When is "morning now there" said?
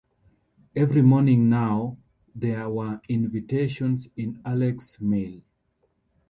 1.03-2.67